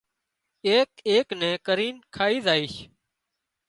[0.69, 2.75] ايڪ ايڪ نين ڪرين کائي زائيش